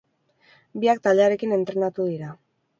[0.85, 2.35] Biak taldearekin entrenatu dira.